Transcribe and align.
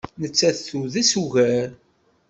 Nettat 0.21 0.57
tudes 0.67 1.11
ugar. 1.23 1.69